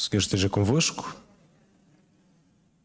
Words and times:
O 0.00 0.02
Senhor 0.02 0.20
esteja 0.20 0.48
convosco. 0.48 1.14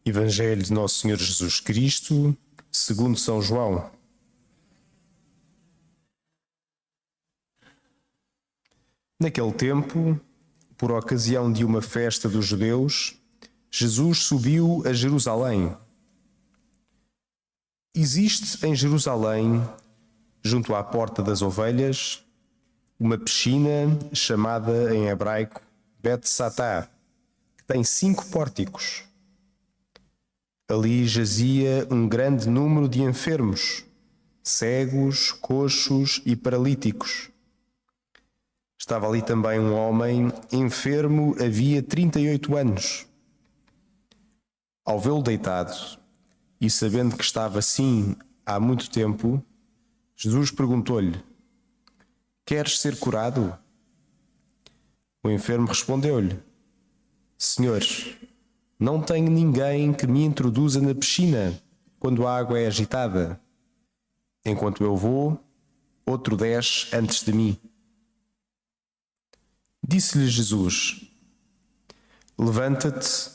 Evangelho 0.04 0.62
de 0.62 0.70
Nosso 0.70 0.96
Senhor 0.96 1.16
Jesus 1.16 1.60
Cristo, 1.60 2.36
segundo 2.70 3.18
São 3.18 3.40
João. 3.40 3.90
Naquele 9.18 9.50
tempo, 9.50 10.20
por 10.76 10.92
ocasião 10.92 11.50
de 11.50 11.64
uma 11.64 11.80
festa 11.80 12.28
dos 12.28 12.44
judeus, 12.44 13.18
Jesus 13.70 14.18
subiu 14.18 14.82
a 14.84 14.92
Jerusalém. 14.92 15.74
Existe 17.94 18.66
em 18.66 18.76
Jerusalém, 18.76 19.66
junto 20.42 20.74
à 20.74 20.84
Porta 20.84 21.22
das 21.22 21.40
Ovelhas, 21.40 22.22
uma 23.00 23.16
piscina 23.16 23.98
chamada 24.12 24.94
em 24.94 25.08
hebraico 25.08 25.62
Bet 26.02 26.28
Satá, 26.28 26.90
tem 27.66 27.82
cinco 27.82 28.24
pórticos. 28.26 29.04
Ali 30.68 31.06
jazia 31.06 31.86
um 31.90 32.08
grande 32.08 32.48
número 32.48 32.88
de 32.88 33.02
enfermos, 33.02 33.84
cegos, 34.42 35.32
coxos 35.32 36.22
e 36.24 36.36
paralíticos. 36.36 37.30
Estava 38.78 39.08
ali 39.08 39.20
também 39.20 39.58
um 39.58 39.74
homem 39.74 40.32
enfermo 40.52 41.34
havia 41.42 41.82
38 41.82 42.56
anos. 42.56 43.06
Ao 44.84 45.00
vê-lo 45.00 45.22
deitado 45.22 45.98
e 46.60 46.70
sabendo 46.70 47.16
que 47.16 47.24
estava 47.24 47.58
assim 47.58 48.14
há 48.44 48.60
muito 48.60 48.88
tempo, 48.90 49.42
Jesus 50.16 50.52
perguntou-lhe: 50.52 51.20
Queres 52.44 52.78
ser 52.78 52.96
curado? 52.98 53.56
O 55.24 55.30
enfermo 55.30 55.66
respondeu-lhe: 55.66 56.40
Senhor, 57.38 57.82
não 58.78 59.00
tenho 59.02 59.30
ninguém 59.30 59.92
que 59.92 60.06
me 60.06 60.24
introduza 60.24 60.80
na 60.80 60.94
piscina 60.94 61.58
quando 61.98 62.26
a 62.26 62.36
água 62.36 62.58
é 62.58 62.66
agitada. 62.66 63.40
Enquanto 64.44 64.82
eu 64.82 64.96
vou, 64.96 65.38
outro 66.06 66.36
desce 66.36 66.94
antes 66.94 67.22
de 67.22 67.32
mim. 67.32 67.58
Disse-lhe 69.86 70.28
Jesus: 70.28 71.10
Levanta-te, 72.38 73.30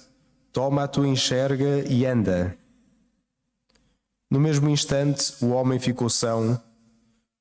toma 0.51 0.83
a 0.83 0.87
tua 0.87 1.07
enxerga 1.07 1.87
e 1.87 2.05
anda. 2.05 2.57
No 4.29 4.39
mesmo 4.39 4.69
instante, 4.69 5.33
o 5.43 5.49
homem 5.49 5.79
ficou 5.79 6.09
são, 6.09 6.61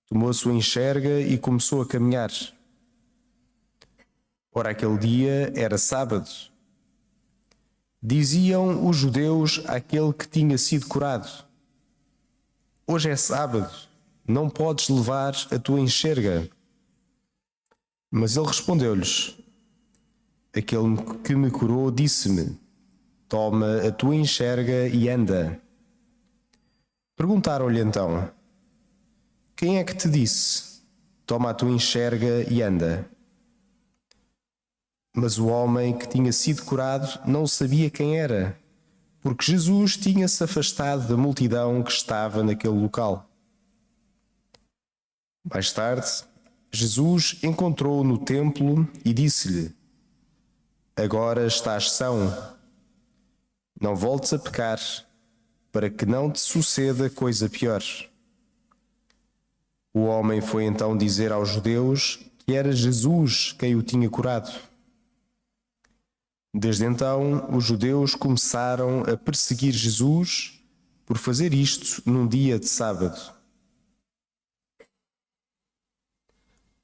tomou 0.06 0.28
a 0.28 0.34
sua 0.34 0.52
enxerga 0.52 1.20
e 1.20 1.38
começou 1.38 1.80
a 1.82 1.86
caminhar. 1.86 2.30
Ora, 4.52 4.70
aquele 4.70 4.98
dia 4.98 5.52
era 5.54 5.78
sábado. 5.78 6.49
Diziam 8.02 8.88
os 8.88 8.96
judeus 8.96 9.62
àquele 9.66 10.12
que 10.14 10.26
tinha 10.26 10.56
sido 10.56 10.86
curado: 10.86 11.28
Hoje 12.86 13.10
é 13.10 13.16
sábado, 13.16 13.70
não 14.26 14.48
podes 14.48 14.88
levar 14.88 15.34
a 15.50 15.58
tua 15.58 15.80
enxerga. 15.80 16.48
Mas 18.10 18.36
ele 18.38 18.46
respondeu-lhes: 18.46 19.36
Aquele 20.56 20.96
que 21.22 21.34
me 21.34 21.50
curou 21.50 21.90
disse-me: 21.90 22.58
Toma 23.28 23.86
a 23.86 23.92
tua 23.92 24.16
enxerga 24.16 24.88
e 24.88 25.08
anda. 25.10 25.60
Perguntaram-lhe 27.14 27.80
então: 27.80 28.32
Quem 29.54 29.78
é 29.78 29.84
que 29.84 29.94
te 29.94 30.08
disse? 30.08 30.80
Toma 31.26 31.50
a 31.50 31.54
tua 31.54 31.70
enxerga 31.70 32.50
e 32.50 32.62
anda. 32.62 33.06
Mas 35.20 35.36
o 35.36 35.48
homem 35.48 35.92
que 35.98 36.08
tinha 36.08 36.32
sido 36.32 36.62
curado 36.62 37.20
não 37.26 37.46
sabia 37.46 37.90
quem 37.90 38.18
era, 38.18 38.58
porque 39.20 39.52
Jesus 39.52 39.94
tinha-se 39.94 40.42
afastado 40.42 41.06
da 41.06 41.14
multidão 41.14 41.82
que 41.82 41.92
estava 41.92 42.42
naquele 42.42 42.80
local. 42.80 43.28
Mais 45.44 45.70
tarde, 45.74 46.08
Jesus 46.72 47.38
encontrou-o 47.42 48.02
no 48.02 48.16
templo 48.16 48.88
e 49.04 49.12
disse-lhe: 49.12 49.76
Agora 50.96 51.46
estás 51.46 51.90
são. 51.90 52.34
Não 53.78 53.94
voltes 53.94 54.32
a 54.32 54.38
pecar, 54.38 54.80
para 55.70 55.90
que 55.90 56.06
não 56.06 56.30
te 56.30 56.40
suceda 56.40 57.10
coisa 57.10 57.46
pior. 57.46 57.82
O 59.92 60.04
homem 60.04 60.40
foi 60.40 60.64
então 60.64 60.96
dizer 60.96 61.30
aos 61.30 61.50
judeus 61.50 62.20
que 62.38 62.54
era 62.54 62.72
Jesus 62.72 63.52
quem 63.52 63.76
o 63.76 63.82
tinha 63.82 64.08
curado. 64.08 64.69
Desde 66.52 66.84
então, 66.84 67.48
os 67.56 67.64
judeus 67.64 68.14
começaram 68.14 69.02
a 69.02 69.16
perseguir 69.16 69.72
Jesus 69.72 70.60
por 71.06 71.16
fazer 71.16 71.54
isto 71.54 72.02
num 72.04 72.26
dia 72.26 72.58
de 72.58 72.66
sábado. 72.66 73.18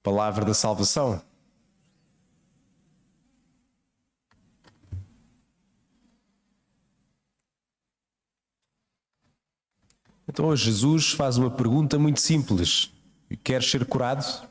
Palavra 0.03 0.44
da 0.44 0.55
salvação. 0.55 1.21
Então 10.28 10.47
hoje 10.47 10.66
Jesus 10.66 11.12
faz 11.12 11.38
uma 11.38 11.50
pergunta 11.50 11.99
muito 11.99 12.21
simples: 12.21 12.93
Queres 13.43 13.69
ser 13.69 13.84
curado? 13.84 14.49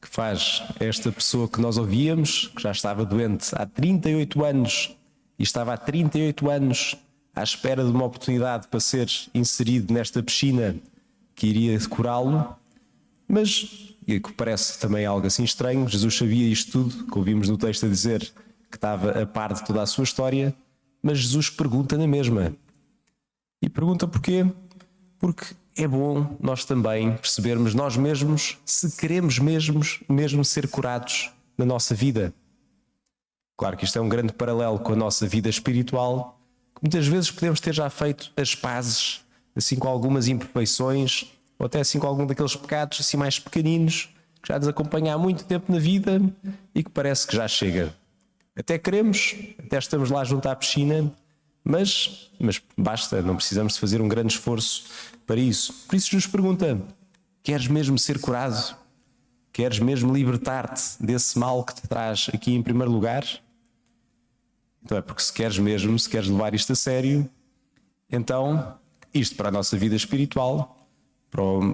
Que 0.00 0.08
faz 0.08 0.62
esta 0.78 1.10
pessoa 1.10 1.48
que 1.48 1.60
nós 1.60 1.76
ouvíamos, 1.76 2.52
que 2.54 2.62
já 2.62 2.70
estava 2.70 3.04
doente 3.04 3.50
há 3.54 3.66
38 3.66 4.44
anos 4.44 4.96
e 5.38 5.42
estava 5.42 5.74
há 5.74 5.76
38 5.76 6.48
anos 6.50 6.96
à 7.34 7.42
espera 7.42 7.84
de 7.84 7.90
uma 7.90 8.04
oportunidade 8.04 8.68
para 8.68 8.80
ser 8.80 9.08
inserido 9.34 9.92
nesta 9.92 10.22
piscina 10.22 10.76
que 11.34 11.46
iria 11.46 11.78
curá-lo, 11.88 12.56
mas 13.28 13.88
e 14.08 14.18
que 14.18 14.32
parece 14.32 14.78
também 14.78 15.04
algo 15.04 15.26
assim 15.26 15.44
estranho. 15.44 15.86
Jesus 15.86 16.16
sabia 16.16 16.48
isto 16.48 16.72
tudo, 16.72 17.04
que 17.04 17.18
ouvimos 17.18 17.46
no 17.46 17.58
texto 17.58 17.84
a 17.84 17.88
dizer 17.90 18.20
que 18.70 18.76
estava 18.76 19.22
a 19.22 19.26
par 19.26 19.52
de 19.52 19.62
toda 19.66 19.82
a 19.82 19.86
sua 19.86 20.04
história, 20.04 20.54
mas 21.02 21.18
Jesus 21.18 21.50
pergunta 21.50 21.96
na 21.98 22.06
mesma. 22.06 22.56
E 23.60 23.68
pergunta 23.68 24.08
porquê? 24.08 24.46
Porque 25.18 25.44
é 25.78 25.86
bom 25.86 26.36
nós 26.40 26.64
também 26.64 27.16
percebermos 27.16 27.72
nós 27.72 27.96
mesmos 27.96 28.58
se 28.64 28.96
queremos 28.96 29.38
mesmo, 29.38 29.80
mesmo 30.08 30.44
ser 30.44 30.68
curados 30.68 31.30
na 31.56 31.64
nossa 31.64 31.94
vida. 31.94 32.34
Claro 33.56 33.76
que 33.76 33.84
isto 33.84 33.96
é 33.98 34.02
um 34.02 34.08
grande 34.08 34.32
paralelo 34.32 34.78
com 34.80 34.92
a 34.92 34.96
nossa 34.96 35.26
vida 35.26 35.48
espiritual, 35.48 36.40
muitas 36.82 37.06
vezes 37.06 37.30
podemos 37.30 37.60
ter 37.60 37.72
já 37.72 37.88
feito 37.88 38.32
as 38.36 38.54
pazes, 38.54 39.24
assim 39.54 39.76
com 39.76 39.88
algumas 39.88 40.28
imperfeições, 40.28 41.32
ou 41.58 41.66
até 41.66 41.80
assim 41.80 41.98
com 41.98 42.06
algum 42.06 42.26
daqueles 42.26 42.56
pecados 42.56 43.00
assim 43.00 43.16
mais 43.16 43.38
pequeninos, 43.38 44.08
que 44.42 44.48
já 44.48 44.58
nos 44.58 44.68
acompanham 44.68 45.14
há 45.14 45.18
muito 45.18 45.44
tempo 45.44 45.72
na 45.72 45.78
vida 45.78 46.20
e 46.74 46.82
que 46.82 46.90
parece 46.90 47.26
que 47.26 47.36
já 47.36 47.46
chega. 47.46 47.94
Até 48.56 48.78
queremos, 48.78 49.36
até 49.58 49.78
estamos 49.78 50.10
lá 50.10 50.24
junto 50.24 50.48
à 50.48 50.56
piscina, 50.56 51.12
mas, 51.70 52.30
mas 52.40 52.62
basta, 52.78 53.20
não 53.20 53.36
precisamos 53.36 53.74
de 53.74 53.80
fazer 53.80 54.00
um 54.00 54.08
grande 54.08 54.32
esforço 54.32 54.86
para 55.26 55.36
isso. 55.36 55.84
Por 55.86 55.96
isso 55.96 56.14
nos 56.14 56.26
pergunta: 56.26 56.80
queres 57.42 57.68
mesmo 57.68 57.98
ser 57.98 58.18
curado? 58.18 58.74
Queres 59.52 59.78
mesmo 59.78 60.14
libertar-te 60.14 60.82
desse 60.98 61.38
mal 61.38 61.62
que 61.62 61.74
te 61.74 61.82
traz 61.82 62.30
aqui 62.32 62.54
em 62.54 62.62
primeiro 62.62 62.90
lugar? 62.90 63.22
Então 64.82 64.96
é 64.96 65.02
porque 65.02 65.20
se 65.20 65.30
queres 65.30 65.58
mesmo, 65.58 65.98
se 65.98 66.08
queres 66.08 66.30
levar 66.30 66.54
isto 66.54 66.72
a 66.72 66.74
sério, 66.74 67.28
então 68.10 68.78
isto 69.12 69.36
para 69.36 69.48
a 69.48 69.52
nossa 69.52 69.76
vida 69.76 69.94
espiritual 69.94 70.74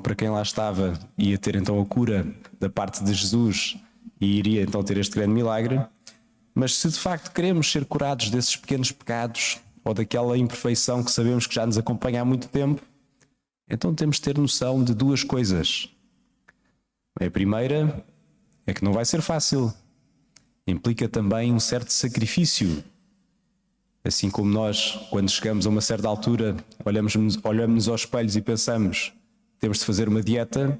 para 0.03 0.17
quem 0.17 0.29
lá 0.29 0.43
estava, 0.43 0.99
ia 1.17 1.39
ter 1.39 1.55
então 1.55 1.81
a 1.81 1.87
cura 1.87 2.27
da 2.59 2.69
parte 2.69 3.05
de 3.05 3.15
Jesus 3.15 3.77
e 4.21 4.39
iria 4.39 4.63
então 4.63 4.83
ter 4.83 4.97
este 4.97 5.15
grande 5.15 5.33
milagre. 5.33 5.81
Mas 6.53 6.75
se 6.75 6.89
de 6.89 6.99
facto 6.99 7.33
queremos 7.33 7.71
ser 7.71 7.85
curados 7.85 8.29
desses 8.31 8.57
pequenos 8.57 8.91
pecados 8.91 9.61
ou 9.85 9.93
daquela 9.93 10.37
imperfeição 10.39 11.05
que 11.05 11.11
sabemos 11.11 11.47
que 11.47 11.55
já 11.55 11.67
nos 11.67 11.77
acompanha 11.77 12.23
há 12.23 12.25
muito 12.25 12.49
tempo, 12.49 12.83
então 13.69 13.95
temos 13.95 14.17
de 14.17 14.23
ter 14.23 14.39
noção 14.39 14.83
de 14.83 14.95
duas 14.95 15.23
coisas. 15.23 15.89
A 17.21 17.31
primeira 17.31 18.05
é 18.67 18.73
que 18.73 18.83
não 18.85 18.93
vai 18.93 19.05
ser 19.05 19.21
fácil. 19.21 19.73
Implica 20.67 21.09
também 21.09 21.53
um 21.53 21.61
certo 21.61 21.91
sacrifício. 21.91 22.83
Assim 24.03 24.31
como 24.31 24.51
nós, 24.51 24.99
quando 25.11 25.31
chegamos 25.31 25.67
a 25.67 25.71
uma 25.71 25.81
certa 25.81 26.09
altura, 26.09 26.57
olhamos-nos 26.85 27.39
olhamos 27.45 27.89
aos 27.89 28.03
espelhos 28.03 28.37
e 28.37 28.43
pensamos: 28.43 29.13
temos 29.59 29.79
de 29.79 29.85
fazer 29.85 30.09
uma 30.09 30.23
dieta, 30.23 30.79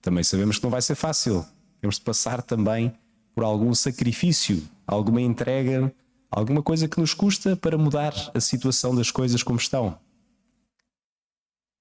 também 0.00 0.24
sabemos 0.24 0.58
que 0.58 0.64
não 0.64 0.70
vai 0.70 0.82
ser 0.82 0.94
fácil. 0.94 1.44
Temos 1.80 1.96
de 1.96 2.02
passar 2.02 2.42
também 2.42 2.92
por 3.34 3.44
algum 3.44 3.74
sacrifício, 3.74 4.62
alguma 4.86 5.20
entrega, 5.20 5.92
alguma 6.30 6.62
coisa 6.62 6.88
que 6.88 7.00
nos 7.00 7.14
custa 7.14 7.56
para 7.56 7.78
mudar 7.78 8.14
a 8.34 8.40
situação 8.40 8.94
das 8.94 9.10
coisas 9.10 9.42
como 9.42 9.58
estão. 9.58 9.98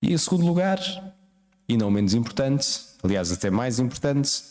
E 0.02 0.14
em 0.14 0.18
segundo 0.18 0.46
lugar, 0.46 0.80
e 1.68 1.78
não 1.78 1.90
menos 1.90 2.14
importante, 2.14 2.68
aliás, 3.04 3.32
até 3.32 3.50
mais 3.50 3.80
importante, 3.80 4.44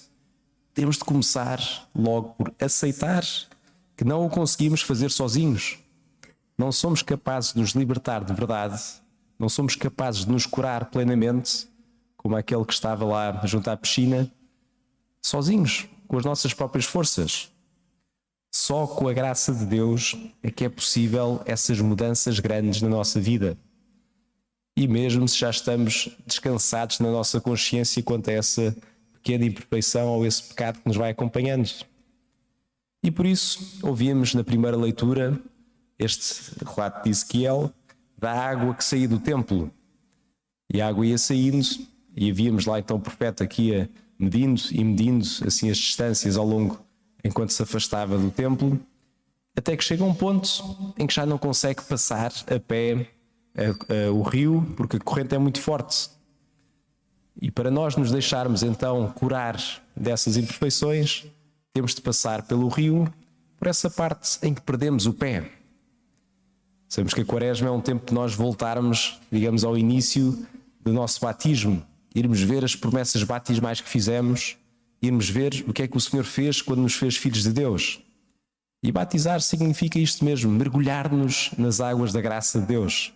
temos 0.75 0.97
de 0.97 1.05
começar 1.05 1.61
logo 1.95 2.31
por 2.31 2.53
aceitar 2.61 3.23
que 3.97 4.05
não 4.05 4.27
o 4.27 4.31
conseguimos 4.31 4.83
fazer 4.83 5.11
sozinhos. 5.11 5.79
Não 6.59 6.73
somos 6.73 7.03
capazes 7.03 7.53
de 7.53 7.61
nos 7.61 7.71
libertar 7.71 8.25
de 8.25 8.33
verdade, 8.33 8.83
não 9.39 9.49
somos 9.49 9.77
capazes 9.77 10.25
de 10.25 10.31
nos 10.31 10.47
curar 10.47 10.87
plenamente, 10.87 11.69
como 12.17 12.37
aquele 12.37 12.65
que 12.65 12.73
estava 12.73 13.05
lá 13.05 13.41
junto 13.45 13.69
à 13.69 13.77
piscina, 13.77 14.31
sozinhos, 15.23 15.87
com 16.09 16.17
as 16.17 16.25
nossas 16.25 16.55
próprias 16.55 16.85
forças. 16.85 17.51
Só 18.57 18.87
com 18.87 19.09
a 19.09 19.13
graça 19.13 19.53
de 19.53 19.67
Deus 19.67 20.17
é 20.41 20.49
que 20.49 20.65
é 20.65 20.69
possível 20.69 21.43
essas 21.45 21.81
mudanças 21.81 22.39
grandes 22.39 22.81
na 22.81 22.89
nossa 22.89 23.21
vida. 23.21 23.59
E 24.77 24.87
mesmo 24.87 25.27
se 25.27 25.41
já 25.41 25.51
estamos 25.51 26.17
descansados 26.25 27.01
na 27.01 27.11
nossa 27.11 27.41
consciência 27.41 28.01
quanto 28.01 28.31
a 28.31 28.33
essa 28.33 28.75
pequena 29.13 29.45
imperfeição 29.45 30.11
ou 30.11 30.25
esse 30.25 30.41
pecado 30.45 30.79
que 30.79 30.87
nos 30.87 30.97
vai 30.97 31.11
acompanhando. 31.11 31.69
E 33.03 33.11
por 33.11 33.27
isso 33.27 33.81
ouvimos 33.83 34.35
na 34.35 34.45
primeira 34.45 34.77
leitura 34.77 35.37
este 35.99 36.53
relato 36.65 37.03
de 37.03 37.11
Ezequiel 37.11 37.73
da 38.17 38.33
água 38.33 38.73
que 38.73 38.85
saía 38.85 39.09
do 39.09 39.19
templo. 39.19 39.69
E 40.73 40.81
a 40.81 40.87
água 40.87 41.05
ia 41.05 41.19
saindo, 41.19 41.67
e 42.17 42.31
havíamos 42.31 42.67
lá 42.67 42.79
então 42.79 42.99
o 42.99 43.01
profeta 43.01 43.49
ia 43.59 43.91
medindo 44.17 44.63
e 44.71 44.85
medindo 44.85 45.27
assim 45.45 45.71
as 45.71 45.77
distâncias 45.77 46.37
ao 46.37 46.47
longo 46.47 46.84
enquanto 47.25 47.53
se 47.53 47.63
afastava 47.63 48.19
do 48.19 48.31
templo, 48.31 48.79
até 49.57 49.77
que 49.77 49.83
chega 49.83 50.05
um 50.05 50.15
ponto 50.15 50.95
em 50.99 51.07
que 51.07 51.15
já 51.15 51.25
não 51.25 51.39
consegue 51.39 51.83
passar 51.85 52.33
a 52.47 52.61
pé 52.61 53.09
a, 53.57 54.09
a, 54.09 54.13
o 54.13 54.23
rio, 54.23 54.67
porque 54.77 54.97
a 54.97 55.01
corrente 55.01 55.35
é 55.35 55.39
muito 55.39 55.61
forte. 55.61 56.11
E 57.41 57.51
para 57.51 57.71
nós 57.71 57.97
nos 57.97 58.11
deixarmos 58.11 58.63
então 58.63 59.11
curar 59.13 59.61
dessas 59.97 60.37
imperfeições, 60.37 61.27
temos 61.73 61.95
de 61.95 62.01
passar 62.01 62.43
pelo 62.43 62.69
rio, 62.69 63.13
por 63.57 63.69
essa 63.69 63.89
parte 63.89 64.39
em 64.43 64.53
que 64.53 64.61
perdemos 64.61 65.07
o 65.07 65.13
pé. 65.13 65.51
Sabemos 66.89 67.15
que 67.15 67.23
a 67.23 67.25
Quaresma 67.25 67.69
é 67.69 67.71
um 67.71 67.81
tempo 67.81 68.07
de 68.07 68.15
nós 68.15 68.35
voltarmos, 68.35 69.19
digamos, 69.33 69.65
ao 69.65 69.77
início 69.77 70.47
do 70.81 70.93
nosso 70.93 71.21
batismo, 71.21 71.83
irmos 72.15 72.41
ver 72.41 72.65
as 72.65 72.77
promessas 72.77 73.23
batismais 73.23 73.81
que 73.81 73.89
fizemos, 73.89 74.57
irmos 75.07 75.29
ver 75.29 75.65
o 75.67 75.73
que 75.73 75.83
é 75.83 75.89
que 75.89 75.97
o 75.97 76.01
Senhor 76.01 76.25
fez 76.25 76.63
quando 76.63 76.83
nos 76.83 76.95
fez 76.95 77.17
filhos 77.17 77.43
de 77.43 77.53
Deus. 77.53 78.01
E 78.83 78.93
batizar 78.93 79.41
significa 79.41 79.99
isto 79.99 80.25
mesmo, 80.25 80.51
mergulhar-nos 80.51 81.51
nas 81.57 81.81
águas 81.81 82.13
da 82.13 82.21
graça 82.21 82.61
de 82.61 82.67
Deus. 82.67 83.13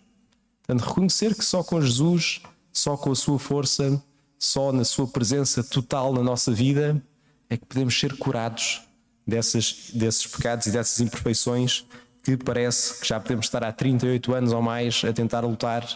Portanto, 0.63 0.89
reconhecer 0.89 1.35
que 1.35 1.45
só 1.45 1.63
com 1.63 1.81
Jesus, 1.81 2.41
só 2.73 2.97
com 2.97 3.13
a 3.13 3.15
sua 3.15 3.39
força, 3.39 4.03
só 4.39 4.73
na 4.73 4.85
sua 4.85 5.07
presença 5.07 5.63
total 5.63 6.13
na 6.13 6.23
nossa 6.23 6.53
vida, 6.53 7.03
é 7.51 7.57
que 7.57 7.67
podemos 7.67 7.99
ser 7.99 8.17
curados 8.17 8.83
dessas, 9.27 9.91
desses 9.93 10.27
pecados 10.27 10.67
e 10.67 10.71
dessas 10.71 11.01
imperfeições 11.01 11.85
que 12.23 12.37
parece 12.37 13.01
que 13.01 13.09
já 13.09 13.19
podemos 13.21 13.47
estar 13.47 13.65
há 13.65 13.73
38 13.73 14.35
anos 14.35 14.53
ou 14.53 14.63
mais 14.63 15.03
a 15.05 15.13
tentar 15.13 15.41
lutar 15.41 15.87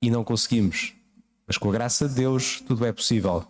e 0.00 0.10
não 0.10 0.24
conseguimos. 0.24 0.94
Mas 1.46 1.56
com 1.56 1.68
a 1.70 1.72
graça 1.72 2.08
de 2.08 2.14
Deus 2.14 2.62
tudo 2.66 2.84
é 2.84 2.92
possível. 2.92 3.46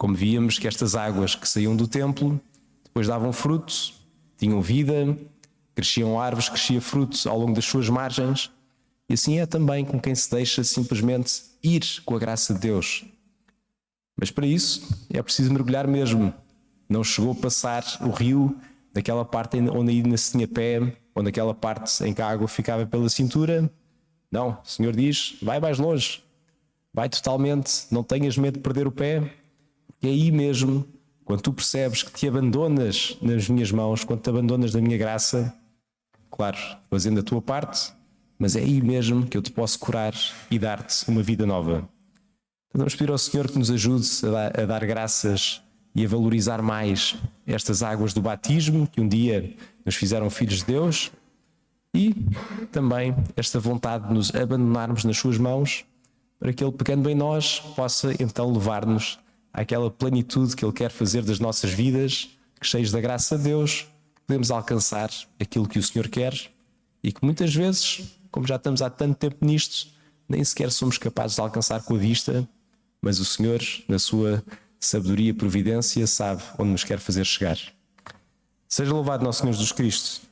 Como 0.00 0.14
víamos 0.14 0.58
que 0.58 0.66
estas 0.66 0.94
águas 0.94 1.34
que 1.34 1.46
saíam 1.46 1.76
do 1.76 1.86
templo 1.86 2.40
depois 2.84 3.06
davam 3.06 3.34
frutos, 3.34 4.02
tinham 4.38 4.62
vida, 4.62 5.14
cresciam 5.74 6.18
árvores, 6.18 6.48
crescia 6.48 6.80
frutos 6.80 7.26
ao 7.26 7.38
longo 7.38 7.52
das 7.52 7.66
suas 7.66 7.86
margens. 7.90 8.50
E 9.10 9.12
assim 9.12 9.40
é 9.40 9.44
também 9.44 9.84
com 9.84 10.00
quem 10.00 10.14
se 10.14 10.30
deixa 10.30 10.64
simplesmente 10.64 11.42
ir 11.62 11.82
com 12.06 12.16
a 12.16 12.18
graça 12.18 12.54
de 12.54 12.60
Deus. 12.60 13.04
Mas 14.18 14.30
para 14.30 14.46
isso 14.46 14.88
é 15.10 15.22
preciso 15.22 15.52
mergulhar 15.52 15.86
mesmo. 15.86 16.32
Não 16.88 17.04
chegou 17.04 17.32
a 17.32 17.34
passar 17.34 17.84
o 18.00 18.08
rio 18.08 18.56
daquela 18.94 19.22
parte 19.22 19.58
onde 19.58 19.92
ainda 19.92 20.16
se 20.16 20.32
tinha 20.32 20.48
pé, 20.48 20.96
ou 21.14 21.22
naquela 21.22 21.52
parte 21.52 22.02
em 22.04 22.14
que 22.14 22.22
a 22.22 22.26
água 22.26 22.48
ficava 22.48 22.86
pela 22.86 23.10
cintura. 23.10 23.70
Não, 24.32 24.58
o 24.64 24.66
Senhor 24.66 24.96
diz: 24.96 25.36
vai 25.42 25.60
mais 25.60 25.78
longe, 25.78 26.24
vai 26.90 27.10
totalmente, 27.10 27.84
não 27.90 28.02
tenhas 28.02 28.38
medo 28.38 28.54
de 28.54 28.60
perder 28.60 28.86
o 28.86 28.90
pé, 28.90 29.39
é 30.08 30.10
aí 30.10 30.30
mesmo, 30.30 30.86
quando 31.24 31.42
tu 31.42 31.52
percebes 31.52 32.02
que 32.02 32.12
te 32.12 32.26
abandonas 32.26 33.16
nas 33.20 33.48
minhas 33.48 33.70
mãos, 33.70 34.04
quando 34.04 34.20
te 34.20 34.30
abandonas 34.30 34.72
da 34.72 34.80
minha 34.80 34.96
graça, 34.96 35.54
claro, 36.30 36.56
fazendo 36.88 37.20
a 37.20 37.22
tua 37.22 37.42
parte, 37.42 37.92
mas 38.38 38.56
é 38.56 38.60
aí 38.60 38.80
mesmo 38.80 39.26
que 39.26 39.36
eu 39.36 39.42
te 39.42 39.52
posso 39.52 39.78
curar 39.78 40.14
e 40.50 40.58
dar-te 40.58 41.08
uma 41.08 41.22
vida 41.22 41.44
nova. 41.44 41.88
Então 42.68 42.78
vamos 42.78 42.94
pedir 42.94 43.10
ao 43.10 43.18
Senhor 43.18 43.50
que 43.50 43.58
nos 43.58 43.70
ajude 43.70 44.06
a 44.24 44.30
dar, 44.30 44.60
a 44.60 44.66
dar 44.66 44.86
graças 44.86 45.60
e 45.94 46.04
a 46.04 46.08
valorizar 46.08 46.62
mais 46.62 47.16
estas 47.46 47.82
águas 47.82 48.14
do 48.14 48.22
batismo 48.22 48.86
que 48.86 49.00
um 49.00 49.08
dia 49.08 49.54
nos 49.84 49.96
fizeram 49.96 50.30
filhos 50.30 50.60
de 50.60 50.66
Deus 50.66 51.10
e 51.92 52.14
também 52.70 53.14
esta 53.36 53.58
vontade 53.58 54.08
de 54.08 54.14
nos 54.14 54.34
abandonarmos 54.34 55.04
nas 55.04 55.18
Suas 55.18 55.36
mãos 55.36 55.84
para 56.38 56.52
que 56.52 56.64
Ele, 56.64 56.72
pegando 56.72 57.10
em 57.10 57.14
nós, 57.14 57.60
possa 57.60 58.14
então 58.22 58.52
levar-nos 58.52 59.18
àquela 59.52 59.90
plenitude 59.90 60.54
que 60.54 60.64
Ele 60.64 60.72
quer 60.72 60.90
fazer 60.90 61.22
das 61.22 61.40
nossas 61.40 61.70
vidas, 61.70 62.30
cheios 62.62 62.90
da 62.90 63.00
graça 63.00 63.36
de 63.36 63.44
Deus, 63.44 63.86
podemos 64.26 64.50
alcançar 64.50 65.10
aquilo 65.40 65.68
que 65.68 65.78
o 65.78 65.82
Senhor 65.82 66.08
quer 66.08 66.34
e 67.02 67.12
que 67.12 67.24
muitas 67.24 67.54
vezes, 67.54 68.02
como 68.30 68.46
já 68.46 68.56
estamos 68.56 68.82
há 68.82 68.90
tanto 68.90 69.16
tempo 69.16 69.44
nisto, 69.44 69.88
nem 70.28 70.44
sequer 70.44 70.70
somos 70.70 70.98
capazes 70.98 71.34
de 71.36 71.40
alcançar 71.40 71.82
com 71.82 71.94
a 71.94 71.98
vista, 71.98 72.48
mas 73.02 73.18
o 73.18 73.24
Senhor, 73.24 73.60
na 73.88 73.98
sua 73.98 74.44
sabedoria 74.78 75.30
e 75.30 75.34
providência, 75.34 76.06
sabe 76.06 76.42
onde 76.58 76.70
nos 76.70 76.84
quer 76.84 76.98
fazer 76.98 77.24
chegar. 77.24 77.58
Seja 78.68 78.92
louvado 78.92 79.24
nosso 79.24 79.40
Senhor 79.40 79.52
Jesus 79.52 79.72
Cristo. 79.72 80.29